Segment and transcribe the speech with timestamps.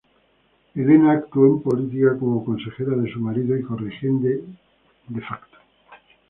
[0.75, 4.41] Elena actuó en política como consejera de su marido y corregente
[5.07, 5.57] "de facto".